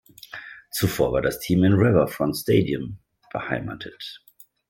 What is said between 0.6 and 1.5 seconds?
Zuvor war das